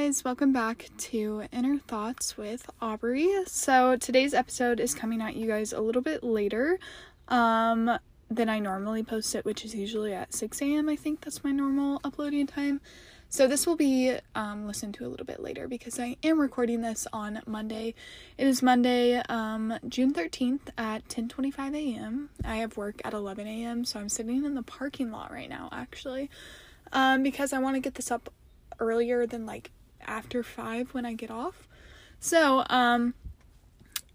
guys, 0.00 0.22
welcome 0.24 0.52
back 0.52 0.88
to 0.96 1.42
Inner 1.52 1.76
Thoughts 1.76 2.36
with 2.36 2.70
Aubree. 2.80 3.48
So 3.48 3.96
today's 3.96 4.32
episode 4.32 4.78
is 4.78 4.94
coming 4.94 5.20
at 5.20 5.34
you 5.34 5.48
guys 5.48 5.72
a 5.72 5.80
little 5.80 6.02
bit 6.02 6.22
later 6.22 6.78
um, 7.26 7.98
than 8.30 8.48
I 8.48 8.60
normally 8.60 9.02
post 9.02 9.34
it, 9.34 9.44
which 9.44 9.64
is 9.64 9.74
usually 9.74 10.14
at 10.14 10.32
6 10.32 10.62
a.m. 10.62 10.88
I 10.88 10.94
think 10.94 11.22
that's 11.22 11.42
my 11.42 11.50
normal 11.50 12.00
uploading 12.04 12.46
time. 12.46 12.80
So 13.28 13.48
this 13.48 13.66
will 13.66 13.74
be 13.74 14.16
um, 14.36 14.68
listened 14.68 14.94
to 14.94 15.04
a 15.04 15.08
little 15.08 15.26
bit 15.26 15.40
later 15.40 15.66
because 15.66 15.98
I 15.98 16.16
am 16.22 16.40
recording 16.40 16.80
this 16.80 17.08
on 17.12 17.42
Monday. 17.44 17.96
It 18.38 18.46
is 18.46 18.62
Monday, 18.62 19.20
um, 19.28 19.80
June 19.88 20.14
13th 20.14 20.70
at 20.78 21.08
10:25 21.08 21.74
a.m. 21.74 22.30
I 22.44 22.58
have 22.58 22.76
work 22.76 23.02
at 23.04 23.14
11 23.14 23.48
a.m., 23.48 23.84
so 23.84 23.98
I'm 23.98 24.08
sitting 24.08 24.44
in 24.44 24.54
the 24.54 24.62
parking 24.62 25.10
lot 25.10 25.32
right 25.32 25.50
now 25.50 25.68
actually. 25.72 26.30
Um, 26.92 27.24
because 27.24 27.52
I 27.52 27.58
want 27.58 27.74
to 27.74 27.80
get 27.80 27.96
this 27.96 28.12
up 28.12 28.32
earlier 28.80 29.26
than 29.26 29.44
like 29.44 29.72
after 30.06 30.42
5 30.42 30.94
when 30.94 31.04
I 31.06 31.14
get 31.14 31.30
off. 31.30 31.68
So, 32.20 32.64
um 32.68 33.14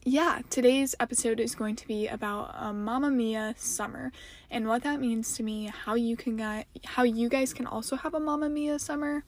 yeah, 0.06 0.42
today's 0.50 0.96
episode 1.00 1.40
is 1.40 1.56
going 1.56 1.78
to 1.78 1.88
be 1.88 2.08
about 2.10 2.54
a 2.60 2.74
Mamma 2.74 3.10
Mia 3.10 3.56
summer 3.58 4.12
and 4.52 4.68
what 4.68 4.84
that 4.84 5.00
means 5.00 5.38
to 5.38 5.44
me, 5.44 5.68
how 5.68 5.96
you 5.96 6.18
can 6.18 6.36
get 6.36 6.68
how 6.84 7.04
you 7.04 7.30
guys 7.30 7.54
can 7.54 7.66
also 7.66 7.96
have 7.96 8.14
a 8.14 8.20
Mamma 8.20 8.50
Mia 8.50 8.80
summer. 8.80 9.24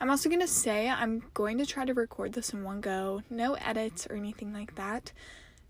I'm 0.00 0.10
also 0.10 0.28
going 0.28 0.40
to 0.40 0.48
say 0.48 0.88
I'm 0.88 1.22
going 1.34 1.58
to 1.58 1.66
try 1.66 1.84
to 1.84 1.94
record 1.94 2.32
this 2.32 2.52
in 2.52 2.64
one 2.64 2.80
go, 2.80 3.22
no 3.30 3.54
edits 3.54 4.06
or 4.08 4.16
anything 4.16 4.52
like 4.52 4.74
that. 4.74 5.12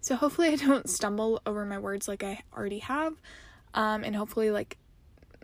So 0.01 0.16
hopefully 0.16 0.48
I 0.48 0.57
don't 0.57 0.88
stumble 0.88 1.43
over 1.45 1.66
my 1.66 1.79
words 1.79 2.09
like 2.09 2.23
I 2.23 2.43
already 2.57 2.79
have. 2.79 3.15
Um 3.74 4.05
and 4.05 4.16
hopefully 4.16 4.51
like 4.51 4.79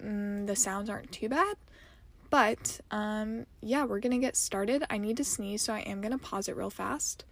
mm, 0.03 0.47
the 0.47 0.57
sounds 0.57 0.89
aren't 0.89 1.13
too 1.13 1.29
bad. 1.29 1.57
But 2.31 2.81
um 2.91 3.47
yeah, 3.61 3.85
we're 3.85 4.01
to 4.13 4.19
get 4.19 4.37
started. 4.37 4.85
I 4.91 4.99
need 4.99 5.17
to 5.19 5.25
sneeze, 5.25 5.63
so 5.63 5.73
I 5.73 5.81
am 5.81 6.01
to 6.13 6.19
pause 6.19 6.49
it 6.49 6.57
real 6.57 6.71
fast. 6.71 7.25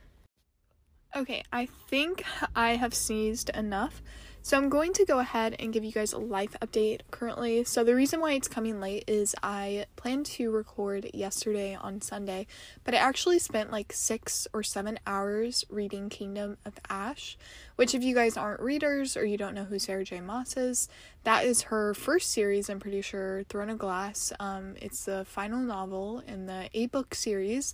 Okay, 1.17 1.45
I 1.53 1.67
think 1.89 2.25
I 2.57 2.75
have 2.75 2.93
sneezed 2.93 3.49
enough. 3.51 4.03
So 4.43 4.59
I'm 4.59 4.69
going 4.69 4.93
to 4.95 5.07
go 5.07 5.21
ahead 5.21 5.57
and 5.59 5.73
give 5.73 5.85
you 5.85 5.93
guys 5.93 6.13
a 6.13 6.19
life 6.19 6.55
update 6.61 7.01
currently. 7.11 7.65
So 7.65 7.83
the 7.83 7.95
reason 7.95 8.21
why 8.21 8.33
it's 8.33 8.49
coming 8.49 8.79
late 8.79 9.05
is 9.07 9.35
I 9.43 9.87
planned 9.97 10.27
to 10.27 10.51
record 10.51 11.09
yesterday 11.15 11.75
on 11.75 12.03
Sunday, 12.03 12.47
but 12.83 12.93
I 12.95 12.99
actually 12.99 13.39
spent 13.39 13.71
like 13.71 13.93
6 13.93 14.49
or 14.53 14.63
7 14.63 14.99
hours 15.07 15.65
reading 15.71 16.11
Kingdom 16.11 16.59
of 16.67 16.75
Ash, 16.91 17.39
which 17.77 17.95
if 17.95 18.03
you 18.03 18.15
guys 18.15 18.37
aren't 18.37 18.61
readers 18.61 19.17
or 19.17 19.25
you 19.25 19.39
don't 19.39 19.55
know 19.55 19.65
who 19.65 19.79
Sarah 19.79 20.05
J 20.05 20.21
Maas 20.21 20.59
is, 20.59 20.91
that 21.23 21.47
is 21.47 21.63
her 21.63 21.95
first 21.95 22.31
series, 22.33 22.69
I'm 22.69 22.81
pretty 22.81 23.01
sure, 23.01 23.45
Throne 23.45 23.71
of 23.71 23.79
Glass. 23.79 24.31
Um 24.41 24.75
it's 24.83 25.07
the 25.07 25.25
final 25.25 25.61
novel 25.61 26.23
in 26.27 26.45
the 26.45 26.69
8-book 26.75 27.15
series 27.15 27.73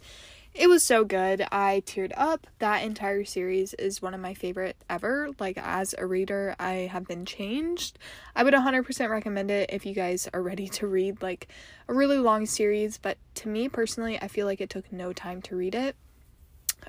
it 0.52 0.68
was 0.68 0.82
so 0.82 1.04
good. 1.04 1.46
I 1.52 1.82
teared 1.86 2.12
up. 2.16 2.46
That 2.58 2.82
entire 2.82 3.24
series 3.24 3.72
is 3.74 4.02
one 4.02 4.14
of 4.14 4.20
my 4.20 4.34
favorite 4.34 4.76
ever. 4.88 5.30
Like, 5.38 5.56
as 5.58 5.94
a 5.96 6.06
reader, 6.06 6.56
I 6.58 6.88
have 6.90 7.06
been 7.06 7.24
changed. 7.24 7.98
I 8.34 8.42
would 8.42 8.54
100% 8.54 9.10
recommend 9.10 9.50
it 9.50 9.70
if 9.72 9.86
you 9.86 9.94
guys 9.94 10.28
are 10.34 10.42
ready 10.42 10.68
to 10.68 10.88
read 10.88 11.22
like 11.22 11.48
a 11.88 11.94
really 11.94 12.18
long 12.18 12.46
series, 12.46 12.98
but 12.98 13.16
to 13.36 13.48
me 13.48 13.68
personally, 13.68 14.18
I 14.20 14.26
feel 14.28 14.46
like 14.46 14.60
it 14.60 14.70
took 14.70 14.92
no 14.92 15.12
time 15.12 15.40
to 15.42 15.56
read 15.56 15.74
it. 15.74 15.94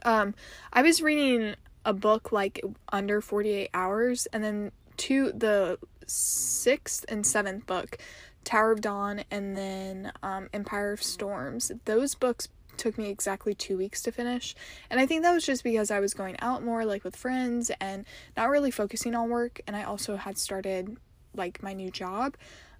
Um, 0.03 0.33
I 0.73 0.81
was 0.81 1.01
reading 1.01 1.55
a 1.85 1.93
book 1.93 2.31
like 2.31 2.61
under 2.91 3.21
48 3.21 3.69
hours, 3.73 4.27
and 4.33 4.43
then 4.43 4.71
to 4.97 5.31
the 5.33 5.77
sixth 6.07 7.05
and 7.07 7.25
seventh 7.25 7.65
book, 7.67 7.97
Tower 8.43 8.71
of 8.71 8.81
Dawn, 8.81 9.23
and 9.29 9.55
then 9.55 10.11
um, 10.23 10.49
Empire 10.53 10.93
of 10.93 11.03
Storms. 11.03 11.71
Those 11.85 12.15
books 12.15 12.47
took 12.81 12.97
me 12.97 13.09
exactly 13.09 13.53
two 13.53 13.77
weeks 13.77 14.01
to 14.01 14.11
finish. 14.11 14.55
And 14.89 14.99
I 14.99 15.05
think 15.05 15.21
that 15.21 15.33
was 15.33 15.45
just 15.45 15.63
because 15.63 15.91
I 15.91 15.99
was 15.99 16.15
going 16.15 16.35
out 16.39 16.63
more, 16.63 16.83
like 16.83 17.03
with 17.03 17.15
friends, 17.15 17.71
and 17.79 18.05
not 18.35 18.49
really 18.49 18.71
focusing 18.71 19.13
on 19.13 19.29
work. 19.29 19.61
And 19.67 19.75
I 19.75 19.83
also 19.83 20.15
had 20.15 20.37
started 20.37 20.97
like 21.35 21.61
my 21.61 21.73
new 21.73 21.91
job. 21.91 22.35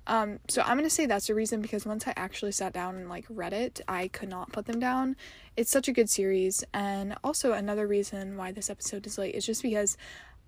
Um, 0.07 0.39
so 0.47 0.63
I'm 0.63 0.77
gonna 0.77 0.89
say 0.89 1.05
that's 1.05 1.27
the 1.27 1.35
reason 1.35 1.61
because 1.61 1.85
once 1.85 2.07
I 2.07 2.13
actually 2.17 2.51
sat 2.51 2.73
down 2.73 2.95
and 2.95 3.07
like 3.07 3.25
read 3.29 3.53
it, 3.53 3.79
I 3.87 4.07
could 4.07 4.29
not 4.29 4.51
put 4.51 4.65
them 4.65 4.79
down. 4.79 5.15
It's 5.55 5.69
such 5.69 5.87
a 5.87 5.91
good 5.91 6.09
series, 6.09 6.63
and 6.73 7.15
also 7.23 7.53
another 7.53 7.85
reason 7.85 8.35
why 8.35 8.51
this 8.51 8.71
episode 8.71 9.05
is 9.05 9.19
late 9.19 9.35
is 9.35 9.45
just 9.45 9.61
because 9.61 9.97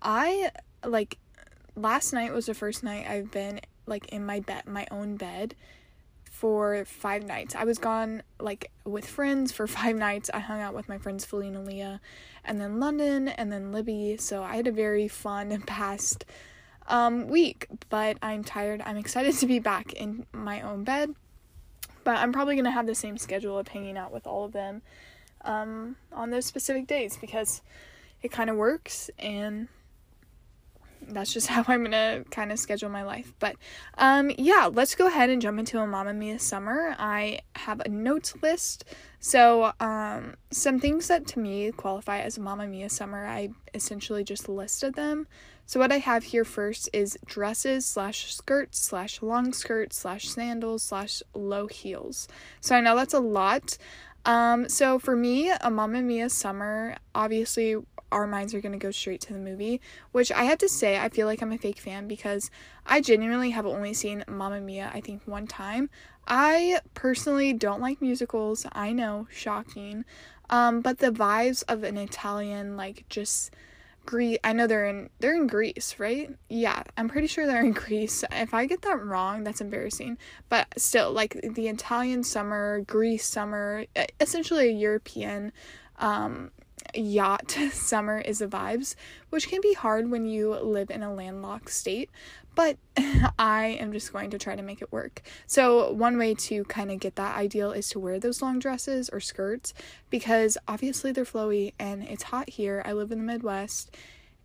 I 0.02 0.50
like 0.84 1.18
last 1.76 2.12
night 2.12 2.32
was 2.32 2.46
the 2.46 2.54
first 2.54 2.82
night 2.82 3.06
I've 3.08 3.30
been 3.30 3.60
like 3.86 4.08
in 4.08 4.26
my 4.26 4.40
bed, 4.40 4.66
my 4.66 4.88
own 4.90 5.16
bed, 5.16 5.54
for 6.34 6.84
five 6.84 7.24
nights. 7.24 7.54
I 7.54 7.62
was 7.62 7.78
gone 7.78 8.24
like 8.40 8.72
with 8.84 9.06
friends 9.06 9.52
for 9.52 9.66
five 9.78 9.94
nights. 9.94 10.30
I 10.34 10.40
hung 10.40 10.60
out 10.60 10.74
with 10.74 10.88
my 10.88 10.98
friends 10.98 11.24
Felina 11.24 11.62
Leah 11.62 12.00
and 12.44 12.60
then 12.60 12.80
London 12.80 13.28
and 13.28 13.52
then 13.52 13.70
Libby. 13.70 14.16
So 14.18 14.42
I 14.42 14.56
had 14.56 14.66
a 14.66 14.72
very 14.72 15.06
fun 15.06 15.62
past 15.66 16.24
um, 16.88 17.28
week, 17.28 17.68
but 17.88 18.18
I'm 18.20 18.42
tired. 18.42 18.82
I'm 18.84 18.96
excited 18.96 19.34
to 19.38 19.46
be 19.46 19.60
back 19.60 19.92
in 19.92 20.26
my 20.32 20.60
own 20.60 20.82
bed. 20.82 21.14
But 22.02 22.16
I'm 22.16 22.32
probably 22.32 22.60
to 22.60 22.70
have 22.70 22.86
the 22.86 22.96
same 22.96 23.16
schedule 23.16 23.56
of 23.56 23.68
hanging 23.68 23.96
out 23.96 24.12
with 24.12 24.26
all 24.26 24.44
of 24.44 24.52
them 24.52 24.82
um, 25.42 25.94
on 26.12 26.30
those 26.30 26.46
specific 26.46 26.88
days 26.88 27.16
because 27.16 27.62
it 28.22 28.32
kind 28.32 28.50
of 28.50 28.56
works 28.56 29.08
and 29.20 29.68
that's 31.08 31.32
just 31.32 31.46
how 31.48 31.64
I'm 31.66 31.82
gonna 31.84 32.24
kind 32.30 32.52
of 32.52 32.58
schedule 32.58 32.88
my 32.88 33.02
life. 33.02 33.32
But 33.38 33.56
um, 33.98 34.30
yeah, 34.38 34.68
let's 34.72 34.94
go 34.94 35.06
ahead 35.06 35.30
and 35.30 35.40
jump 35.40 35.58
into 35.58 35.78
a 35.78 35.86
Mamma 35.86 36.14
Mia 36.14 36.38
summer. 36.38 36.94
I 36.98 37.40
have 37.56 37.80
a 37.80 37.88
notes 37.88 38.34
list. 38.42 38.84
So 39.20 39.72
um, 39.80 40.34
some 40.50 40.78
things 40.78 41.08
that 41.08 41.26
to 41.28 41.38
me 41.38 41.72
qualify 41.72 42.20
as 42.20 42.36
a 42.36 42.40
Mamma 42.40 42.66
Mia 42.66 42.88
summer, 42.88 43.26
I 43.26 43.50
essentially 43.72 44.24
just 44.24 44.48
listed 44.48 44.94
them. 44.94 45.26
So 45.66 45.80
what 45.80 45.92
I 45.92 45.98
have 45.98 46.24
here 46.24 46.44
first 46.44 46.90
is 46.92 47.18
dresses 47.24 47.86
slash 47.86 48.34
skirts 48.34 48.78
slash 48.80 49.22
long 49.22 49.52
skirts 49.54 49.96
slash 49.96 50.28
sandals 50.28 50.82
slash 50.82 51.22
low 51.34 51.68
heels. 51.68 52.28
So 52.60 52.76
I 52.76 52.80
know 52.80 52.94
that's 52.94 53.14
a 53.14 53.20
lot. 53.20 53.78
Um, 54.26 54.68
so 54.68 54.98
for 54.98 55.16
me, 55.16 55.50
a 55.50 55.70
Mamma 55.70 56.02
Mia 56.02 56.28
summer, 56.30 56.96
obviously 57.14 57.76
our 58.14 58.26
minds 58.28 58.54
are 58.54 58.60
going 58.60 58.72
to 58.72 58.78
go 58.78 58.92
straight 58.92 59.20
to 59.22 59.32
the 59.32 59.38
movie, 59.40 59.80
which 60.12 60.30
I 60.30 60.44
have 60.44 60.58
to 60.58 60.68
say, 60.68 60.98
I 60.98 61.08
feel 61.08 61.26
like 61.26 61.42
I'm 61.42 61.52
a 61.52 61.58
fake 61.58 61.80
fan 61.80 62.06
because 62.06 62.50
I 62.86 63.00
genuinely 63.00 63.50
have 63.50 63.66
only 63.66 63.92
seen 63.92 64.24
Mamma 64.28 64.60
Mia, 64.60 64.90
I 64.94 65.00
think, 65.00 65.22
one 65.26 65.48
time. 65.48 65.90
I 66.28 66.78
personally 66.94 67.52
don't 67.52 67.80
like 67.80 68.00
musicals. 68.00 68.66
I 68.72 68.92
know, 68.92 69.26
shocking. 69.30 70.04
Um, 70.48 70.80
but 70.80 70.98
the 70.98 71.10
vibes 71.10 71.64
of 71.68 71.82
an 71.82 71.98
Italian, 71.98 72.76
like, 72.76 73.04
just. 73.08 73.50
Greece. 74.06 74.36
I 74.44 74.52
know 74.52 74.66
they're 74.66 74.84
in 74.84 75.08
they're 75.18 75.34
in 75.34 75.46
Greece, 75.46 75.94
right? 75.98 76.28
Yeah, 76.50 76.82
I'm 76.98 77.08
pretty 77.08 77.26
sure 77.26 77.46
they're 77.46 77.64
in 77.64 77.72
Greece. 77.86 78.22
If 78.30 78.52
I 78.52 78.66
get 78.66 78.82
that 78.82 79.02
wrong, 79.02 79.44
that's 79.44 79.62
embarrassing. 79.62 80.18
But 80.50 80.66
still, 80.76 81.10
like 81.10 81.40
the 81.54 81.68
Italian 81.68 82.22
summer, 82.22 82.82
Greece 82.86 83.26
summer, 83.26 83.86
essentially 84.20 84.68
a 84.68 84.72
European 84.72 85.52
um 85.98 86.50
yacht 86.94 87.50
summer 87.72 88.18
is 88.18 88.38
the 88.38 88.46
vibes, 88.46 88.94
which 89.30 89.48
can 89.48 89.60
be 89.60 89.74
hard 89.74 90.10
when 90.10 90.26
you 90.26 90.54
live 90.54 90.90
in 90.90 91.02
a 91.02 91.12
landlocked 91.12 91.70
state, 91.70 92.10
but 92.54 92.76
I 93.38 93.76
am 93.80 93.92
just 93.92 94.12
going 94.12 94.30
to 94.30 94.38
try 94.38 94.56
to 94.56 94.62
make 94.62 94.82
it 94.82 94.92
work. 94.92 95.22
So, 95.46 95.92
one 95.92 96.18
way 96.18 96.34
to 96.34 96.64
kind 96.64 96.90
of 96.90 97.00
get 97.00 97.16
that 97.16 97.36
ideal 97.36 97.72
is 97.72 97.88
to 97.90 97.98
wear 97.98 98.18
those 98.18 98.42
long 98.42 98.58
dresses 98.58 99.08
or 99.08 99.20
skirts 99.20 99.74
because 100.10 100.56
obviously 100.68 101.12
they're 101.12 101.24
flowy 101.24 101.72
and 101.78 102.02
it's 102.04 102.24
hot 102.24 102.50
here. 102.50 102.82
I 102.84 102.92
live 102.92 103.10
in 103.12 103.18
the 103.18 103.24
Midwest 103.24 103.94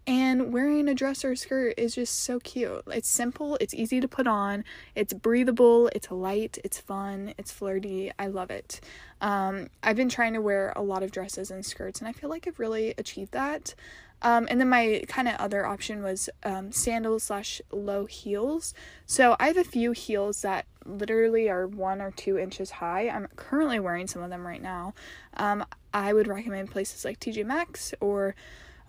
and 0.10 0.52
wearing 0.52 0.90
a 0.90 0.96
dress 0.96 1.24
or 1.24 1.34
a 1.34 1.38
skirt 1.38 1.76
is 1.78 1.94
just 1.94 2.22
so 2.22 2.40
cute. 2.40 2.82
It's 2.88 3.08
simple, 3.08 3.60
it's 3.62 3.76
easy 3.76 4.02
to 4.02 4.08
put 4.08 4.26
on, 4.26 4.66
it's 4.96 5.14
breathable, 5.14 5.88
it's 5.94 6.10
light, 6.10 6.58
it's 6.64 6.80
fun, 6.80 7.36
it's 7.38 7.52
flirty. 7.52 8.12
I 8.18 8.26
love 8.26 8.50
it. 8.50 8.82
Um, 9.22 9.68
I've 9.84 9.96
been 9.96 10.10
trying 10.10 10.34
to 10.34 10.42
wear 10.42 10.74
a 10.76 10.82
lot 10.82 11.04
of 11.04 11.12
dresses 11.12 11.52
and 11.52 11.64
skirts, 11.64 12.00
and 12.00 12.08
I 12.08 12.14
feel 12.14 12.28
like 12.28 12.48
I've 12.48 12.58
really 12.58 12.96
achieved 12.98 13.34
that. 13.34 13.76
Um, 14.24 14.48
and 14.50 14.60
then 14.60 14.68
my 14.68 15.04
kind 15.08 15.28
of 15.28 15.36
other 15.36 15.64
option 15.64 16.02
was 16.02 16.28
um, 16.44 16.72
sandals 16.72 17.24
slash 17.24 17.62
low 17.72 18.08
heels. 18.08 18.74
So 19.06 19.36
I 19.40 19.46
have 19.46 19.58
a 19.58 19.64
few 19.64 19.92
heels 19.92 20.42
that 20.42 20.66
literally 20.88 21.52
are 21.52 21.68
one 21.68 22.02
or 22.02 22.10
two 22.10 22.40
inches 22.40 22.72
high. 22.72 23.10
I'm 23.10 23.28
currently 23.36 23.80
wearing 23.80 24.08
some 24.08 24.24
of 24.24 24.32
them 24.32 24.46
right 24.46 24.62
now. 24.62 24.96
Um, 25.38 25.64
I 25.94 26.14
would 26.14 26.28
recommend 26.28 26.72
places 26.72 27.06
like 27.06 27.20
TJ 27.20 27.46
Maxx 27.46 27.94
or 28.02 28.34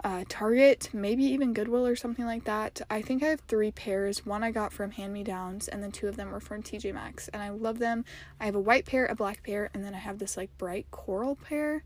uh, 0.05 0.25
Target, 0.29 0.91
maybe 0.93 1.25
even 1.25 1.52
Goodwill 1.52 1.87
or 1.87 1.97
something 1.97 2.25
like 2.25 2.44
that. 2.44 2.81
I 2.91 3.02
think 3.02 3.23
I 3.23 3.26
have 3.26 3.41
three 3.41 3.70
pairs. 3.70 4.25
One 4.25 4.43
I 4.43 4.50
got 4.50 4.73
from 4.73 4.91
Hand 4.93 5.12
Me 5.12 5.23
Downs, 5.23 5.69
and 5.69 5.82
then 5.82 5.93
two 5.93 6.08
of 6.08 6.17
them 6.17 6.31
were 6.31 6.41
from 6.41 6.62
TJ 6.62 6.94
Maxx, 6.94 7.29
and 7.29 7.43
I 7.43 7.50
love 7.50 7.79
them. 7.79 8.05
I 8.41 8.47
have 8.47 8.55
a 8.55 8.61
white 8.61 8.87
pair, 8.87 9.06
a 9.06 9.14
black 9.14 9.43
pair, 9.43 9.70
and 9.75 9.85
then 9.85 9.94
I 9.94 9.99
have 9.99 10.19
this 10.19 10.37
like 10.37 10.56
bright 10.58 10.87
coral 10.91 11.37
pair. 11.37 11.85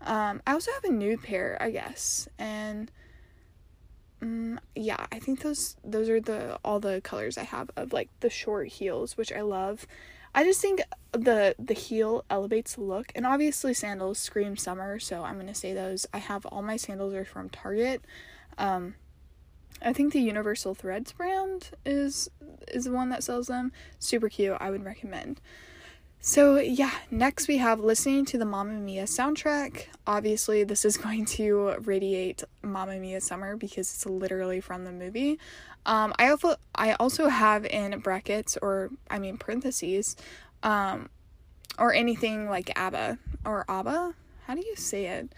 Um, 0.00 0.42
I 0.46 0.52
also 0.52 0.72
have 0.72 0.84
a 0.84 0.92
nude 0.92 1.22
pair, 1.22 1.56
I 1.60 1.70
guess, 1.70 2.28
and 2.38 2.90
um, 4.20 4.60
yeah, 4.74 5.06
I 5.12 5.18
think 5.18 5.42
those 5.42 5.76
those 5.84 6.08
are 6.08 6.20
the 6.20 6.58
all 6.64 6.80
the 6.80 7.00
colors 7.02 7.36
I 7.36 7.44
have 7.44 7.70
of 7.76 7.92
like 7.92 8.08
the 8.20 8.30
short 8.30 8.68
heels, 8.68 9.16
which 9.16 9.32
I 9.32 9.42
love. 9.42 9.86
I 10.34 10.44
just 10.44 10.60
think 10.60 10.80
the 11.12 11.54
the 11.58 11.74
heel 11.74 12.24
elevates 12.30 12.74
the 12.76 12.80
look 12.82 13.12
and 13.14 13.26
obviously 13.26 13.74
sandals 13.74 14.18
scream 14.18 14.56
summer 14.56 14.98
so 14.98 15.22
i'm 15.24 15.36
gonna 15.38 15.54
say 15.54 15.74
those. 15.74 16.06
I 16.12 16.18
have 16.18 16.46
all 16.46 16.62
my 16.62 16.76
sandals 16.76 17.12
are 17.14 17.24
from 17.24 17.48
target. 17.50 18.02
Um 18.58 18.94
i 19.82 19.92
think 19.92 20.12
the 20.12 20.20
universal 20.20 20.74
threads 20.74 21.12
brand 21.12 21.70
is 21.84 22.30
is 22.68 22.84
the 22.84 22.92
one 22.92 23.10
that 23.10 23.22
sells 23.24 23.46
them. 23.48 23.72
Super 23.98 24.28
cute 24.28 24.56
i 24.60 24.70
would 24.70 24.84
recommend 24.84 25.40
so 26.22 26.56
yeah 26.56 26.92
next 27.10 27.48
we 27.48 27.58
have 27.58 27.80
listening 27.80 28.24
to 28.24 28.38
the 28.38 28.46
Mamma 28.46 28.72
Mia 28.72 29.04
soundtrack 29.04 29.88
obviously 30.06 30.64
this 30.64 30.86
is 30.86 30.96
going 31.06 31.26
to 31.26 31.74
radiate 31.84 32.42
Mamma 32.62 32.96
Mia 32.98 33.20
summer 33.20 33.56
because 33.56 33.92
it's 33.92 34.06
literally 34.06 34.60
from 34.60 34.84
the 34.84 34.92
movie 34.92 35.38
um 35.84 36.14
i 36.18 36.28
also 36.28 36.54
i 36.74 36.92
also 36.94 37.28
have 37.28 37.66
in 37.66 37.98
brackets 37.98 38.56
or 38.62 38.88
i 39.10 39.18
mean 39.18 39.36
parentheses 39.36 40.16
um, 40.62 41.08
or 41.78 41.92
anything 41.92 42.48
like 42.48 42.70
ABBA 42.76 43.18
or 43.44 43.64
ABBA. 43.68 44.14
How 44.46 44.54
do 44.54 44.60
you 44.60 44.76
say 44.76 45.06
it? 45.06 45.32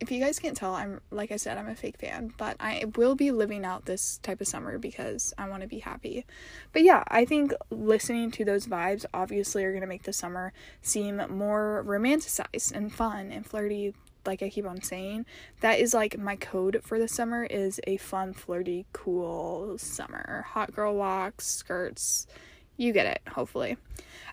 If 0.00 0.10
you 0.10 0.20
guys 0.20 0.38
can't 0.38 0.56
tell, 0.56 0.74
I'm 0.74 1.00
like 1.10 1.32
I 1.32 1.36
said, 1.36 1.58
I'm 1.58 1.68
a 1.68 1.74
fake 1.74 1.98
fan, 1.98 2.32
but 2.36 2.56
I 2.60 2.84
will 2.96 3.14
be 3.14 3.30
living 3.30 3.64
out 3.64 3.86
this 3.86 4.18
type 4.18 4.40
of 4.40 4.46
summer 4.46 4.78
because 4.78 5.34
I 5.36 5.48
want 5.48 5.62
to 5.62 5.68
be 5.68 5.80
happy. 5.80 6.24
But 6.72 6.82
yeah, 6.82 7.02
I 7.08 7.24
think 7.24 7.52
listening 7.70 8.30
to 8.32 8.44
those 8.44 8.66
vibes 8.66 9.04
obviously 9.12 9.64
are 9.64 9.72
going 9.72 9.82
to 9.82 9.88
make 9.88 10.04
the 10.04 10.12
summer 10.12 10.52
seem 10.82 11.20
more 11.28 11.84
romanticized 11.86 12.72
and 12.72 12.92
fun 12.92 13.32
and 13.32 13.44
flirty 13.44 13.94
like 14.26 14.42
I 14.42 14.50
keep 14.50 14.66
on 14.66 14.82
saying. 14.82 15.26
That 15.60 15.80
is 15.80 15.94
like 15.94 16.18
my 16.18 16.36
code 16.36 16.80
for 16.84 16.98
the 16.98 17.08
summer 17.08 17.44
is 17.44 17.80
a 17.86 17.96
fun, 17.96 18.34
flirty, 18.34 18.86
cool 18.92 19.78
summer. 19.78 20.44
Hot 20.50 20.72
girl 20.72 20.94
walks, 20.94 21.46
skirts, 21.46 22.26
you 22.78 22.92
get 22.92 23.06
it, 23.06 23.20
hopefully. 23.28 23.76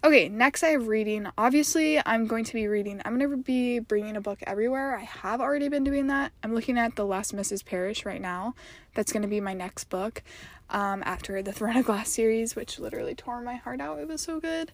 Okay, 0.04 0.30
next 0.30 0.62
I 0.62 0.68
have 0.70 0.88
reading. 0.88 1.28
Obviously, 1.38 2.00
I'm 2.06 2.28
going 2.28 2.44
to 2.46 2.54
be 2.54 2.68
reading. 2.68 3.02
I'm 3.04 3.18
going 3.18 3.32
to 3.32 3.38
be 3.38 3.80
bringing 3.80 4.16
a 4.16 4.22
book 4.22 4.40
everywhere. 4.46 4.96
I 4.96 5.04
have 5.04 5.42
already 5.42 5.68
been 5.68 5.84
doing 5.84 6.08
that. 6.08 6.32
I'm 6.44 6.54
looking 6.54 6.78
at 6.78 6.96
The 6.96 7.06
Last 7.06 7.36
Mrs. 7.36 7.66
Parrish 7.66 8.06
right 8.06 8.22
now. 8.22 8.54
That's 8.94 9.12
going 9.12 9.24
to 9.24 9.28
be 9.28 9.42
my 9.42 9.54
next 9.54 9.86
book 9.86 10.22
um, 10.70 11.02
after 11.06 11.42
the 11.42 11.52
Throne 11.54 11.78
of 11.78 11.86
Glass 11.86 12.10
series, 12.10 12.56
which 12.56 12.78
literally 12.78 13.16
tore 13.16 13.42
my 13.42 13.56
heart 13.56 13.82
out. 13.82 14.00
It 14.00 14.08
was 14.08 14.22
so 14.22 14.40
good. 14.40 14.72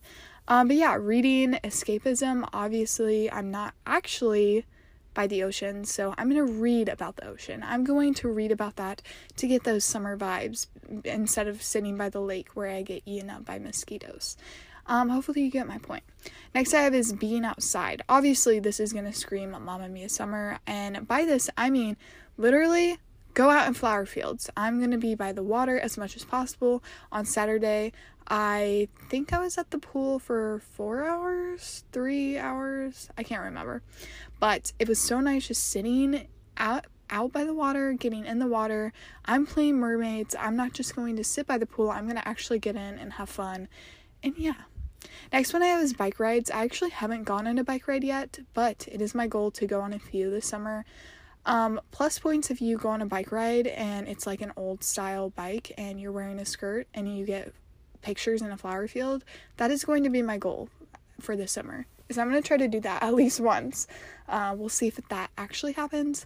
Um, 0.50 0.68
but 0.68 0.75
yeah, 0.75 0.95
reading, 1.00 1.53
escapism. 1.63 2.47
Obviously, 2.51 3.31
I'm 3.31 3.51
not 3.51 3.73
actually 3.85 4.65
by 5.13 5.28
the 5.28 5.44
ocean. 5.44 5.86
So 5.86 6.13
I'm 6.18 6.30
going 6.30 6.46
to 6.46 6.54
read 6.54 6.90
about 6.90 7.18
the 7.18 7.28
ocean. 7.28 7.63
I'm 7.66 7.84
going 7.84 8.13
to 8.16 8.28
read 8.28 8.52
about 8.52 8.78
that 8.78 9.02
to 9.38 9.48
get 9.48 9.63
those 9.63 9.84
summer 9.84 10.18
vibes 10.18 10.68
instead 11.04 11.48
of 11.48 11.62
sitting 11.62 11.98
by 11.98 12.10
the 12.10 12.22
lake 12.22 12.50
where 12.54 12.69
I 12.69 12.81
get 12.81 13.04
eaten 13.06 13.30
up 13.30 13.46
by 13.46 13.60
mosquitoes. 13.60 14.38
Um, 14.88 15.10
hopefully 15.10 15.44
you 15.44 15.52
get 15.52 15.68
my 15.68 15.78
point. 15.78 16.04
Next 16.54 16.74
I 16.74 16.81
have 16.81 16.94
is 16.94 17.13
being 17.13 17.46
outside. 17.46 18.02
Obviously 18.10 18.60
this 18.60 18.80
is 18.80 18.94
going 18.94 19.06
to 19.06 19.13
scream 19.13 19.52
Mamma 19.52 19.88
Mia 19.90 20.10
summer 20.10 20.60
and 20.66 21.08
by 21.08 21.25
this 21.25 21.50
I 21.57 21.69
mean 21.69 21.98
literally 22.38 22.98
go 23.34 23.50
out 23.50 23.68
in 23.68 23.74
flower 23.74 24.06
fields. 24.06 24.50
I'm 24.57 24.80
going 24.80 24.92
to 24.92 24.98
be 24.98 25.16
by 25.16 25.31
the 25.31 25.44
water 25.44 25.80
as 25.80 25.98
much 25.98 26.16
as 26.16 26.25
possible 26.25 26.84
on 27.12 27.25
Saturday. 27.25 27.94
I 28.27 28.88
think 29.09 29.33
I 29.33 29.39
was 29.39 29.57
at 29.57 29.71
the 29.71 29.79
pool 29.79 30.19
for 30.19 30.62
four 30.73 31.06
hours, 31.06 31.83
three 31.91 32.38
hours, 32.38 33.09
I 33.18 33.23
can't 33.23 33.44
remember. 33.44 33.81
But 34.39 34.73
it 34.79 34.88
was 34.88 35.00
so 35.00 35.19
nice 35.19 35.47
just 35.47 35.63
sitting 35.65 36.27
out 36.57 36.85
out 37.09 37.33
by 37.33 37.44
the 37.44 37.53
water, 37.53 37.91
getting 37.94 38.25
in 38.25 38.39
the 38.39 38.47
water. 38.47 38.94
I'm 39.25 39.45
playing 39.45 39.77
mermaids. 39.77 40.33
I'm 40.39 40.56
not 40.56 40.71
just 40.71 40.95
going 40.95 41.18
to 41.18 41.23
sit 41.25 41.45
by 41.45 41.57
the 41.57 41.65
pool. 41.65 41.89
I'm 41.89 42.06
going 42.06 42.15
to 42.15 42.27
actually 42.27 42.59
get 42.59 42.75
in 42.75 42.97
and 42.97 43.13
have 43.13 43.29
fun. 43.29 43.68
And 44.23 44.33
yeah. 44.38 44.53
Next 45.33 45.51
one 45.51 45.62
I 45.62 45.68
have 45.68 45.81
is 45.81 45.94
bike 45.94 46.19
rides. 46.19 46.50
I 46.50 46.63
actually 46.63 46.91
haven't 46.91 47.23
gone 47.23 47.47
on 47.47 47.57
a 47.57 47.63
bike 47.63 47.88
ride 47.88 48.03
yet, 48.03 48.39
but 48.53 48.88
it 48.89 49.01
is 49.01 49.13
my 49.13 49.27
goal 49.27 49.51
to 49.51 49.68
go 49.68 49.81
on 49.81 49.94
a 49.94 50.00
few 50.00 50.29
this 50.29 50.45
summer. 50.45 50.85
Um, 51.45 51.81
plus 51.89 52.19
points 52.19 52.51
if 52.51 52.62
you 52.62 52.77
go 52.77 52.89
on 52.89 53.01
a 53.01 53.06
bike 53.06 53.31
ride 53.31 53.68
and 53.68 54.07
it's 54.07 54.27
like 54.27 54.41
an 54.41 54.53
old 54.56 54.83
style 54.83 55.31
bike 55.31 55.71
and 55.77 56.00
you're 56.00 56.12
wearing 56.12 56.39
a 56.39 56.45
skirt 56.45 56.88
and 56.94 57.18
you 57.18 57.25
get 57.25 57.53
pictures 58.01 58.42
in 58.42 58.51
a 58.51 58.57
flower 58.57 58.88
field, 58.88 59.24
that 59.57 59.71
is 59.71 59.83
going 59.83 60.03
to 60.03 60.09
be 60.09 60.21
my 60.21 60.38
goal 60.38 60.69
for 61.19 61.36
this 61.36 61.51
summer. 61.51 61.86
Is 62.09 62.18
I'm 62.18 62.27
gonna 62.27 62.42
try 62.42 62.57
to 62.57 62.68
do 62.68 62.80
that 62.81 63.03
at 63.03 63.13
least 63.13 63.39
once. 63.39 63.88
Uh, 64.27 64.56
we'll 64.57 64.69
see 64.69 64.88
if 64.88 65.00
that 65.09 65.31
actually 65.38 65.74
happens. 65.74 66.25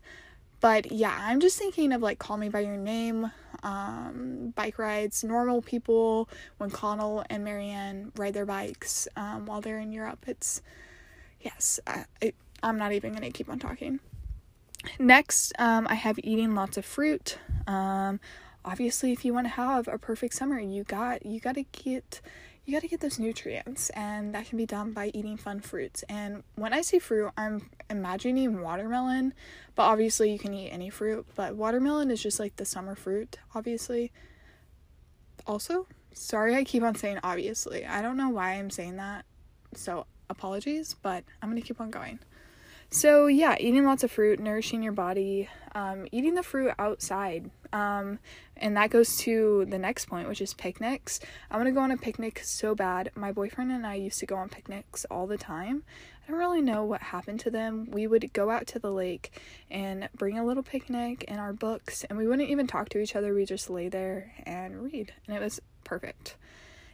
But 0.62 0.92
yeah, 0.92 1.16
I'm 1.20 1.40
just 1.40 1.60
thinking 1.60 1.92
of 1.92 2.02
like 2.02 2.18
Call 2.18 2.38
Me 2.38 2.50
by 2.50 2.62
Your 2.62 2.78
Name, 2.78 3.32
um, 3.62 4.54
bike 4.56 4.80
rides, 4.80 5.24
normal 5.24 5.62
people 5.62 6.30
when 6.58 6.70
Connell 6.72 7.24
and 7.30 7.44
Marianne 7.44 8.12
ride 8.16 8.34
their 8.34 8.46
bikes 8.46 9.08
um, 9.16 9.46
while 9.46 9.62
they're 9.62 9.80
in 9.80 9.92
Europe. 9.92 10.26
It's 10.28 10.62
yes, 11.42 11.80
I, 11.86 12.06
I, 12.24 12.34
I'm 12.64 12.78
not 12.78 12.94
even 12.94 13.14
gonna 13.14 13.32
keep 13.32 13.50
on 13.50 13.60
talking. 13.60 14.00
Next, 15.00 15.54
um, 15.60 15.88
I 15.90 15.96
have 15.96 16.20
eating 16.24 16.56
lots 16.56 16.78
of 16.78 16.86
fruit. 16.86 17.38
Um, 17.68 18.20
obviously 18.66 19.12
if 19.12 19.24
you 19.24 19.34
want 19.34 19.46
to 19.46 19.52
have 19.52 19.88
a 19.88 19.98
perfect 19.98 20.34
summer 20.34 20.60
you 20.60 20.84
got 20.84 21.26
you 21.26 21.40
got 21.40 21.56
to 21.56 21.64
get 21.72 22.20
you 22.66 22.74
got 22.74 22.82
to 22.82 22.88
get 22.88 23.00
those 23.00 23.20
nutrients 23.20 23.92
and 23.92 24.34
that 24.34 24.48
can 24.48 24.58
be 24.58 24.66
done 24.66 24.92
by 24.92 25.12
eating 25.14 25.38
fun 25.38 25.60
fruits. 25.60 26.04
And 26.10 26.44
when 26.56 26.74
i 26.74 26.82
say 26.82 27.00
fruit 27.00 27.32
i'm 27.38 27.70
imagining 27.90 28.62
watermelon 28.62 29.34
but 29.76 29.84
obviously 29.84 30.32
you 30.32 30.40
can 30.40 30.54
eat 30.54 30.70
any 30.72 30.90
fruit 30.90 31.26
but 31.36 31.56
watermelon 31.56 32.10
is 32.10 32.22
just 32.22 32.40
like 32.40 32.56
the 32.56 32.66
summer 32.66 32.96
fruit 32.96 33.38
obviously. 33.54 34.12
Also 35.46 35.88
sorry 36.12 36.56
i 36.56 36.64
keep 36.64 36.82
on 36.82 36.96
saying 36.96 37.20
obviously. 37.24 37.86
I 37.86 38.02
don't 38.02 38.18
know 38.18 38.30
why 38.30 38.54
i'm 38.54 38.72
saying 38.72 38.98
that 38.98 39.26
so 39.76 40.08
apologies 40.28 40.96
but 41.04 41.24
i'm 41.42 41.50
gonna 41.50 41.62
keep 41.62 41.80
on 41.80 41.92
going 41.92 42.18
so 42.90 43.28
yeah 43.28 43.56
eating 43.60 43.86
lots 43.86 44.04
of 44.04 44.12
fruit 44.12 44.40
nourishing 44.40 44.84
your 44.84 44.94
body 44.94 45.50
um, 45.74 46.08
eating 46.12 46.36
the 46.36 46.44
fruit 46.44 46.74
outside 46.80 47.50
um, 47.76 48.20
and 48.56 48.78
that 48.78 48.90
goes 48.90 49.18
to 49.18 49.66
the 49.68 49.78
next 49.78 50.06
point, 50.06 50.30
which 50.30 50.40
is 50.40 50.54
picnics. 50.54 51.20
I 51.52 51.58
want 51.58 51.68
to 51.68 51.74
go 51.74 51.82
on 51.82 51.92
a 51.92 51.98
picnic 51.98 52.40
so 52.42 52.74
bad. 52.74 53.12
My 53.16 53.34
boyfriend 53.34 53.70
and 53.70 53.86
I 53.86 53.96
used 53.96 54.20
to 54.20 54.26
go 54.26 54.38
on 54.38 54.48
picnics 54.48 55.06
all 55.12 55.28
the 55.28 55.38
time. 55.38 55.84
I 56.26 56.32
don't 56.32 56.40
really 56.40 56.62
know 56.62 56.86
what 56.86 57.02
happened 57.02 57.42
to 57.42 57.52
them. 57.52 57.90
We 57.92 58.08
would 58.08 58.32
go 58.32 58.50
out 58.50 58.66
to 58.68 58.80
the 58.80 58.92
lake 58.92 59.42
and 59.70 60.08
bring 60.16 60.40
a 60.40 60.46
little 60.46 60.64
picnic 60.64 61.26
and 61.28 61.40
our 61.40 61.52
books, 61.52 62.06
and 62.06 62.18
we 62.18 62.28
wouldn't 62.28 62.50
even 62.50 62.66
talk 62.66 62.88
to 62.90 63.00
each 63.00 63.16
other. 63.16 63.34
We 63.34 63.46
just 63.46 63.70
lay 63.70 63.90
there 63.90 64.32
and 64.46 64.82
read, 64.82 65.14
and 65.28 65.36
it 65.36 65.42
was 65.42 65.60
perfect. 65.84 66.38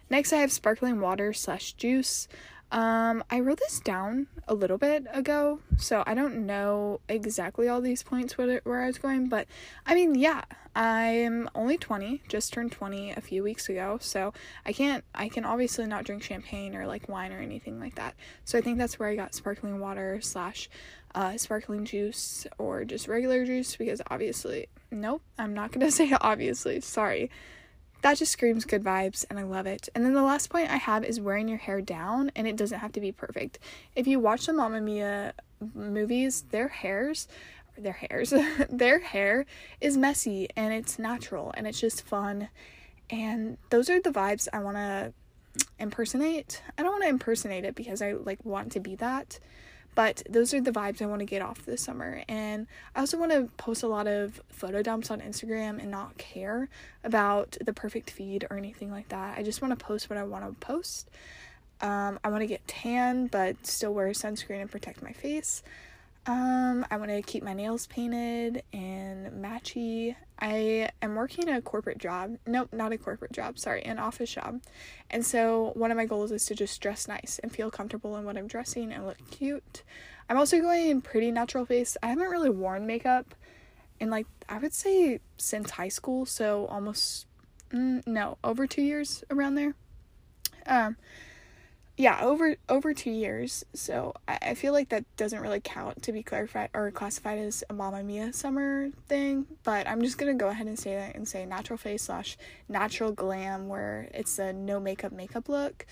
Next, 0.09 0.33
I 0.33 0.37
have 0.37 0.51
sparkling 0.51 0.99
water 0.99 1.31
slash 1.31 1.73
juice. 1.73 2.27
Um, 2.71 3.21
I 3.29 3.41
wrote 3.41 3.59
this 3.59 3.81
down 3.81 4.27
a 4.47 4.53
little 4.53 4.77
bit 4.77 5.05
ago, 5.11 5.59
so 5.77 6.03
I 6.07 6.13
don't 6.13 6.45
know 6.45 7.01
exactly 7.09 7.67
all 7.67 7.81
these 7.81 8.01
points 8.01 8.37
where, 8.37 8.61
where 8.63 8.81
I 8.81 8.87
was 8.87 8.97
going, 8.97 9.27
but 9.27 9.47
I 9.85 9.93
mean, 9.93 10.15
yeah, 10.15 10.43
I'm 10.73 11.49
only 11.53 11.77
20, 11.77 12.21
just 12.29 12.53
turned 12.53 12.71
20 12.71 13.11
a 13.11 13.19
few 13.19 13.43
weeks 13.43 13.67
ago, 13.67 13.97
so 13.99 14.33
I 14.65 14.71
can't, 14.71 15.03
I 15.13 15.27
can 15.27 15.43
obviously 15.43 15.85
not 15.85 16.05
drink 16.05 16.23
champagne 16.23 16.73
or 16.73 16.87
like 16.87 17.09
wine 17.09 17.33
or 17.33 17.39
anything 17.39 17.77
like 17.77 17.95
that. 17.95 18.15
So 18.45 18.57
I 18.57 18.61
think 18.61 18.77
that's 18.77 18.97
where 18.97 19.09
I 19.09 19.15
got 19.15 19.35
sparkling 19.35 19.81
water 19.81 20.21
slash 20.21 20.69
uh, 21.13 21.35
sparkling 21.35 21.83
juice 21.83 22.47
or 22.57 22.85
just 22.85 23.09
regular 23.09 23.45
juice 23.45 23.75
because 23.75 24.01
obviously, 24.09 24.67
nope, 24.91 25.21
I'm 25.37 25.53
not 25.53 25.73
gonna 25.73 25.91
say 25.91 26.15
obviously, 26.21 26.79
sorry 26.79 27.29
that 28.01 28.17
just 28.17 28.31
screams 28.31 28.65
good 28.65 28.83
vibes 28.83 29.25
and 29.29 29.39
I 29.39 29.43
love 29.43 29.67
it. 29.67 29.89
And 29.93 30.03
then 30.03 30.13
the 30.13 30.23
last 30.23 30.49
point 30.49 30.69
I 30.69 30.77
have 30.77 31.03
is 31.03 31.19
wearing 31.19 31.47
your 31.47 31.57
hair 31.57 31.81
down 31.81 32.31
and 32.35 32.47
it 32.47 32.55
doesn't 32.55 32.79
have 32.79 32.91
to 32.93 33.01
be 33.01 33.11
perfect. 33.11 33.59
If 33.95 34.07
you 34.07 34.19
watch 34.19 34.45
the 34.45 34.53
Mamma 34.53 34.81
Mia 34.81 35.33
movies, 35.73 36.43
their 36.49 36.67
hairs 36.67 37.27
their 37.77 37.93
hairs 37.93 38.33
their 38.69 38.99
hair 38.99 39.45
is 39.79 39.97
messy 39.97 40.47
and 40.57 40.73
it's 40.73 40.99
natural 40.99 41.53
and 41.55 41.65
it's 41.65 41.79
just 41.79 42.01
fun 42.01 42.49
and 43.09 43.57
those 43.69 43.89
are 43.89 44.01
the 44.01 44.11
vibes 44.11 44.47
I 44.53 44.59
want 44.59 44.77
to 44.77 45.13
impersonate. 45.79 46.61
I 46.77 46.83
don't 46.83 46.91
want 46.91 47.03
to 47.03 47.09
impersonate 47.09 47.65
it 47.65 47.75
because 47.75 48.01
I 48.01 48.13
like 48.13 48.43
want 48.45 48.71
to 48.73 48.79
be 48.79 48.95
that 48.95 49.39
but 49.93 50.23
those 50.29 50.53
are 50.53 50.61
the 50.61 50.71
vibes 50.71 51.01
I 51.01 51.05
want 51.05 51.19
to 51.19 51.25
get 51.25 51.41
off 51.41 51.65
this 51.65 51.81
summer. 51.81 52.23
And 52.29 52.67
I 52.95 53.01
also 53.01 53.17
want 53.17 53.31
to 53.31 53.49
post 53.57 53.83
a 53.83 53.87
lot 53.87 54.07
of 54.07 54.41
photo 54.49 54.81
dumps 54.81 55.11
on 55.11 55.19
Instagram 55.21 55.79
and 55.79 55.91
not 55.91 56.17
care 56.17 56.69
about 57.03 57.57
the 57.63 57.73
perfect 57.73 58.09
feed 58.09 58.45
or 58.49 58.57
anything 58.57 58.91
like 58.91 59.09
that. 59.09 59.37
I 59.37 59.43
just 59.43 59.61
want 59.61 59.77
to 59.77 59.85
post 59.85 60.09
what 60.09 60.17
I 60.17 60.23
want 60.23 60.45
to 60.45 60.53
post. 60.65 61.09
Um, 61.81 62.19
I 62.23 62.29
want 62.29 62.41
to 62.41 62.47
get 62.47 62.65
tan, 62.67 63.27
but 63.27 63.65
still 63.65 63.93
wear 63.93 64.07
sunscreen 64.09 64.61
and 64.61 64.71
protect 64.71 65.01
my 65.01 65.11
face. 65.11 65.63
Um, 66.27 66.85
I 66.91 66.97
want 66.97 67.09
to 67.09 67.21
keep 67.23 67.43
my 67.43 67.53
nails 67.53 67.87
painted 67.87 68.61
and 68.73 69.43
matchy. 69.43 70.15
I 70.39 70.89
am 71.01 71.15
working 71.15 71.49
a 71.49 71.61
corporate 71.61 71.97
job. 71.97 72.37
Nope, 72.45 72.69
not 72.71 72.91
a 72.91 72.97
corporate 72.97 73.31
job. 73.31 73.57
Sorry, 73.57 73.81
an 73.83 73.97
office 73.97 74.31
job. 74.31 74.61
And 75.09 75.25
so 75.25 75.71
one 75.75 75.89
of 75.89 75.97
my 75.97 76.05
goals 76.05 76.31
is 76.31 76.45
to 76.45 76.55
just 76.55 76.79
dress 76.79 77.07
nice 77.07 77.39
and 77.41 77.51
feel 77.51 77.71
comfortable 77.71 78.17
in 78.17 78.23
what 78.23 78.37
I'm 78.37 78.47
dressing 78.47 78.91
and 78.91 79.07
look 79.07 79.17
cute. 79.31 79.81
I'm 80.29 80.37
also 80.37 80.59
going 80.61 80.89
in 80.89 81.01
pretty 81.01 81.31
natural 81.31 81.65
face. 81.65 81.97
I 82.03 82.07
haven't 82.07 82.29
really 82.29 82.51
worn 82.51 82.85
makeup 82.85 83.33
in 83.99 84.11
like 84.11 84.27
I 84.47 84.59
would 84.59 84.73
say 84.73 85.19
since 85.37 85.71
high 85.71 85.89
school, 85.89 86.27
so 86.27 86.67
almost 86.67 87.25
mm, 87.71 88.05
no, 88.05 88.37
over 88.43 88.67
2 88.67 88.81
years 88.81 89.23
around 89.31 89.55
there. 89.55 89.73
Um 90.67 90.97
yeah, 91.97 92.19
over 92.21 92.55
over 92.69 92.93
two 92.93 93.11
years. 93.11 93.63
So 93.73 94.13
I, 94.27 94.37
I 94.41 94.53
feel 94.55 94.73
like 94.73 94.89
that 94.89 95.05
doesn't 95.17 95.39
really 95.39 95.59
count 95.61 96.03
to 96.03 96.11
be 96.11 96.23
clarified 96.23 96.69
or 96.73 96.89
classified 96.91 97.37
as 97.39 97.63
a 97.69 97.73
Mamma 97.73 98.03
Mia 98.03 98.33
summer 98.33 98.89
thing. 99.07 99.45
But 99.63 99.87
I'm 99.87 100.01
just 100.01 100.17
gonna 100.17 100.33
go 100.33 100.47
ahead 100.47 100.67
and 100.67 100.79
say 100.79 100.95
that 100.95 101.15
and 101.15 101.27
say 101.27 101.45
natural 101.45 101.77
face 101.77 102.03
slash 102.03 102.37
natural 102.69 103.11
glam, 103.11 103.67
where 103.67 104.07
it's 104.13 104.39
a 104.39 104.53
no 104.53 104.79
makeup 104.79 105.11
makeup 105.11 105.49
look. 105.49 105.85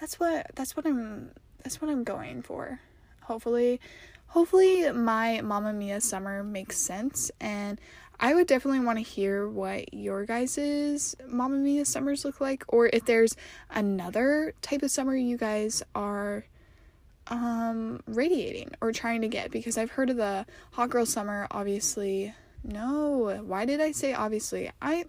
That's 0.00 0.18
what 0.18 0.50
that's 0.54 0.76
what 0.76 0.86
I'm 0.86 1.30
that's 1.62 1.80
what 1.80 1.90
I'm 1.90 2.04
going 2.04 2.42
for. 2.42 2.80
Hopefully, 3.22 3.80
hopefully 4.28 4.90
my 4.90 5.42
Mamma 5.42 5.72
Mia 5.72 6.00
summer 6.00 6.42
makes 6.42 6.78
sense 6.78 7.30
and 7.40 7.80
I 8.22 8.34
would 8.34 8.46
definitely 8.46 8.78
want 8.78 8.98
to 8.98 9.04
hear 9.04 9.48
what 9.48 9.92
your 9.92 10.24
guys's 10.24 11.16
Mamma 11.26 11.56
Mia 11.56 11.84
summers 11.84 12.24
look 12.24 12.40
like, 12.40 12.62
or 12.68 12.88
if 12.92 13.04
there's 13.04 13.34
another 13.68 14.54
type 14.62 14.84
of 14.84 14.92
summer 14.92 15.16
you 15.16 15.36
guys 15.36 15.82
are 15.96 16.44
um 17.28 18.00
radiating 18.06 18.70
or 18.80 18.92
trying 18.92 19.22
to 19.22 19.28
get 19.28 19.50
because 19.50 19.76
I've 19.76 19.92
heard 19.92 20.10
of 20.10 20.16
the 20.16 20.46
hot 20.72 20.90
girl 20.90 21.04
summer 21.04 21.48
obviously. 21.50 22.32
No 22.62 23.42
why 23.44 23.64
did 23.64 23.80
I 23.80 23.90
say 23.90 24.12
obviously? 24.14 24.70
I 24.80 25.04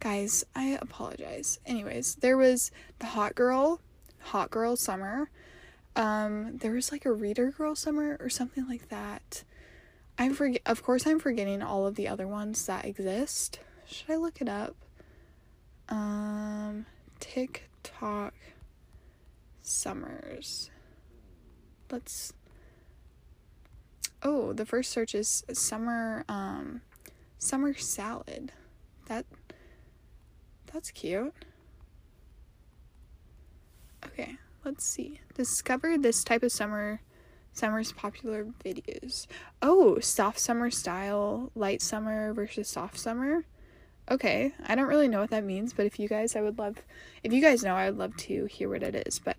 guys 0.00 0.44
I 0.54 0.78
apologize. 0.82 1.60
Anyways 1.64 2.16
there 2.16 2.36
was 2.36 2.72
the 2.98 3.06
hot 3.06 3.36
girl 3.36 3.80
hot 4.20 4.50
girl 4.50 4.76
summer. 4.76 5.30
Um 5.94 6.58
there 6.58 6.72
was 6.72 6.90
like 6.90 7.06
a 7.06 7.12
reader 7.12 7.52
girl 7.52 7.76
summer 7.76 8.16
or 8.20 8.28
something 8.28 8.68
like 8.68 8.88
that 8.88 9.44
I'm 10.18 10.34
forget 10.34 10.62
of 10.66 10.82
course 10.82 11.06
I'm 11.06 11.18
forgetting 11.18 11.62
all 11.62 11.86
of 11.86 11.94
the 11.94 12.08
other 12.08 12.26
ones 12.26 12.64
that 12.66 12.84
exist. 12.84 13.60
Should 13.86 14.10
I 14.10 14.16
look 14.16 14.40
it 14.40 14.48
up? 14.48 14.74
Um 15.88 16.86
TikTok 17.20 18.34
summers. 19.62 20.70
Let's 21.90 22.32
Oh, 24.22 24.52
the 24.52 24.66
first 24.66 24.90
search 24.90 25.14
is 25.14 25.44
summer 25.52 26.24
um 26.28 26.80
summer 27.38 27.74
salad. 27.74 28.52
That 29.06 29.26
that's 30.72 30.90
cute. 30.90 31.34
Okay, 34.04 34.36
let's 34.64 34.84
see. 34.84 35.20
Discover 35.34 35.98
this 35.98 36.24
type 36.24 36.42
of 36.42 36.52
summer 36.52 37.00
summer's 37.56 37.92
popular 37.92 38.46
videos. 38.64 39.26
Oh, 39.62 39.98
soft 40.00 40.38
summer 40.38 40.70
style, 40.70 41.50
light 41.54 41.82
summer 41.82 42.32
versus 42.32 42.68
soft 42.68 42.98
summer. 42.98 43.44
Okay, 44.08 44.52
I 44.64 44.74
don't 44.76 44.86
really 44.86 45.08
know 45.08 45.20
what 45.20 45.30
that 45.30 45.44
means, 45.44 45.72
but 45.72 45.84
if 45.84 45.98
you 45.98 46.08
guys, 46.08 46.36
I 46.36 46.40
would 46.40 46.58
love, 46.58 46.76
if 47.24 47.32
you 47.32 47.40
guys 47.40 47.64
know, 47.64 47.74
I 47.74 47.90
would 47.90 47.98
love 47.98 48.16
to 48.18 48.46
hear 48.46 48.68
what 48.68 48.84
it 48.84 49.06
is. 49.06 49.18
But 49.18 49.36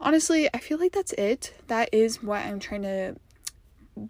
honestly, 0.00 0.48
I 0.52 0.58
feel 0.58 0.78
like 0.78 0.92
that's 0.92 1.12
it. 1.14 1.54
That 1.68 1.88
is 1.92 2.22
what 2.22 2.44
I'm 2.44 2.60
trying 2.60 2.82
to 2.82 3.16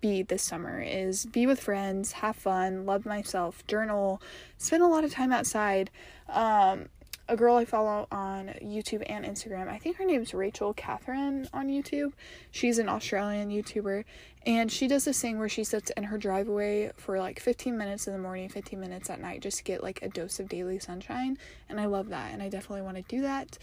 be 0.00 0.22
this 0.22 0.42
summer 0.42 0.80
is 0.80 1.26
be 1.26 1.46
with 1.46 1.60
friends, 1.60 2.12
have 2.12 2.36
fun, 2.36 2.86
love 2.86 3.06
myself, 3.06 3.66
journal, 3.66 4.20
spend 4.58 4.82
a 4.82 4.86
lot 4.88 5.04
of 5.04 5.12
time 5.12 5.32
outside. 5.32 5.90
Um, 6.28 6.86
a 7.30 7.36
girl 7.36 7.54
I 7.54 7.64
follow 7.64 8.08
on 8.10 8.48
YouTube 8.60 9.04
and 9.08 9.24
Instagram. 9.24 9.68
I 9.68 9.78
think 9.78 9.96
her 9.96 10.04
name's 10.04 10.34
Rachel 10.34 10.74
Catherine 10.74 11.48
on 11.52 11.68
YouTube. 11.68 12.12
She's 12.50 12.78
an 12.78 12.88
Australian 12.88 13.50
YouTuber 13.50 14.04
and 14.44 14.70
she 14.70 14.88
does 14.88 15.04
this 15.04 15.20
thing 15.22 15.38
where 15.38 15.48
she 15.48 15.62
sits 15.62 15.90
in 15.96 16.04
her 16.04 16.18
driveway 16.18 16.90
for 16.96 17.20
like 17.20 17.38
15 17.38 17.78
minutes 17.78 18.08
in 18.08 18.12
the 18.12 18.18
morning, 18.18 18.48
15 18.48 18.80
minutes 18.80 19.08
at 19.10 19.20
night 19.20 19.42
just 19.42 19.58
to 19.58 19.64
get 19.64 19.80
like 19.80 20.02
a 20.02 20.08
dose 20.08 20.40
of 20.40 20.48
daily 20.48 20.80
sunshine. 20.80 21.38
And 21.68 21.80
I 21.80 21.86
love 21.86 22.08
that 22.08 22.32
and 22.32 22.42
I 22.42 22.48
definitely 22.48 22.82
want 22.82 22.96
to 22.96 23.02
do 23.02 23.22
that. 23.22 23.58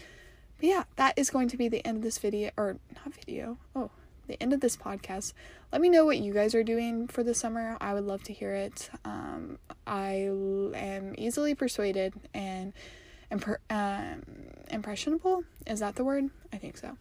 But 0.56 0.66
yeah, 0.66 0.84
that 0.96 1.18
is 1.18 1.28
going 1.28 1.48
to 1.48 1.58
be 1.58 1.68
the 1.68 1.86
end 1.86 1.98
of 1.98 2.02
this 2.02 2.16
video 2.16 2.50
or 2.56 2.78
not 2.96 3.14
video. 3.14 3.58
Oh, 3.76 3.90
the 4.28 4.42
end 4.42 4.54
of 4.54 4.60
this 4.60 4.78
podcast. 4.78 5.34
Let 5.72 5.82
me 5.82 5.90
know 5.90 6.06
what 6.06 6.18
you 6.18 6.32
guys 6.32 6.54
are 6.54 6.64
doing 6.64 7.06
for 7.06 7.22
the 7.22 7.34
summer. 7.34 7.76
I 7.82 7.92
would 7.92 8.04
love 8.04 8.22
to 8.24 8.32
hear 8.32 8.54
it. 8.54 8.88
Um, 9.04 9.58
I 9.86 10.30
am 10.74 11.14
easily 11.18 11.54
persuaded 11.54 12.14
and 12.32 12.72
impre- 13.30 13.58
um, 13.70 14.22
impressionable. 14.70 15.44
Is 15.66 15.80
that 15.80 15.96
the 15.96 16.04
word? 16.04 16.30
I 16.52 16.56
think 16.58 16.76
so. 16.76 16.96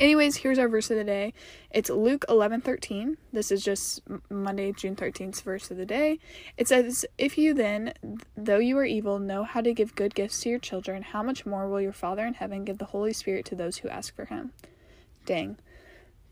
Anyways, 0.00 0.36
here's 0.36 0.58
our 0.58 0.68
verse 0.68 0.90
of 0.90 0.96
the 0.96 1.04
day. 1.04 1.34
It's 1.70 1.90
Luke 1.90 2.24
11:13. 2.28 3.18
This 3.32 3.52
is 3.52 3.62
just 3.62 4.00
Monday, 4.30 4.72
June 4.72 4.96
13th 4.96 5.42
verse 5.42 5.70
of 5.70 5.76
the 5.76 5.84
day. 5.84 6.18
It 6.56 6.66
says, 6.66 7.04
"If 7.18 7.36
you 7.36 7.52
then, 7.52 7.92
though 8.34 8.58
you 8.58 8.78
are 8.78 8.86
evil, 8.86 9.18
know 9.18 9.44
how 9.44 9.60
to 9.60 9.74
give 9.74 9.94
good 9.94 10.14
gifts 10.14 10.40
to 10.40 10.48
your 10.48 10.58
children, 10.58 11.02
how 11.02 11.22
much 11.22 11.44
more 11.44 11.68
will 11.68 11.80
your 11.80 11.92
Father 11.92 12.24
in 12.24 12.34
heaven 12.34 12.64
give 12.64 12.78
the 12.78 12.86
Holy 12.86 13.12
Spirit 13.12 13.44
to 13.46 13.54
those 13.54 13.78
who 13.78 13.88
ask 13.88 14.14
for 14.14 14.24
him?" 14.24 14.52
Dang. 15.26 15.58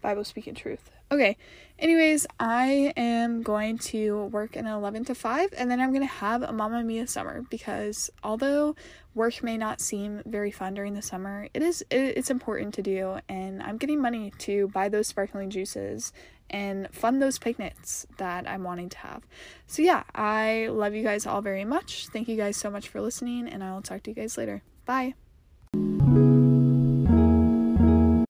Bible 0.01 0.25
speaking 0.25 0.55
truth. 0.55 0.91
Okay. 1.13 1.37
Anyways, 1.79 2.27
I 2.39 2.93
am 2.97 3.43
going 3.43 3.79
to 3.79 4.25
work 4.27 4.55
an 4.55 4.67
11 4.67 5.07
to 5.07 5.15
5 5.15 5.55
and 5.57 5.71
then 5.71 5.81
I'm 5.81 5.91
going 5.91 6.07
to 6.07 6.15
have 6.15 6.43
a 6.43 6.53
Mamma 6.53 6.85
Mia 6.85 7.07
summer 7.07 7.43
because 7.49 8.11
although 8.23 8.77
work 9.15 9.43
may 9.43 9.57
not 9.57 9.81
seem 9.81 10.23
very 10.27 10.51
fun 10.51 10.75
during 10.75 10.95
the 10.95 11.01
summer, 11.01 11.49
it 11.55 11.63
is 11.63 11.83
it's 11.91 12.31
important 12.31 12.75
to 12.75 12.83
do 12.83 13.19
and 13.31 13.63
I'm 13.63 13.79
getting 13.79 14.01
money 14.01 14.31
to 14.41 14.69
buy 14.69 14.91
those 14.91 15.09
sparkling 15.09 15.49
juices 15.49 16.13
and 16.51 16.87
fund 16.93 17.23
those 17.23 17.39
picnics 17.39 18.07
that 18.19 18.49
I'm 18.49 18.63
wanting 18.63 18.91
to 18.91 18.99
have. 18.99 19.23
So 19.67 19.81
yeah, 19.81 20.03
I 20.15 20.69
love 20.71 20.95
you 20.95 21.03
guys 21.03 21.27
all 21.27 21.41
very 21.41 21.65
much. 21.65 22.09
Thank 22.09 22.29
you 22.29 22.37
guys 22.37 22.59
so 22.59 22.71
much 22.71 22.89
for 22.89 23.01
listening 23.01 23.49
and 23.49 23.65
I 23.65 23.73
will 23.73 23.83
talk 23.83 24.03
to 24.03 24.11
you 24.11 24.17
guys 24.17 24.37
later. 24.37 24.63
Bye. 24.85 25.15